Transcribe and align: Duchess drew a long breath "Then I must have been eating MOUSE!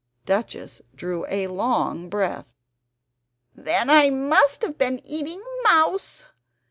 Duchess 0.25 0.81
drew 0.95 1.27
a 1.29 1.45
long 1.45 2.09
breath 2.09 2.55
"Then 3.53 3.87
I 3.87 4.09
must 4.09 4.63
have 4.63 4.75
been 4.75 4.99
eating 5.05 5.43
MOUSE! 5.63 6.25